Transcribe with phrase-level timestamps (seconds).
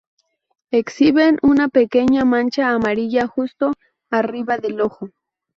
[0.71, 3.75] Exhiben una pequeña mancha amarilla justo
[4.09, 5.09] arriba del ojo.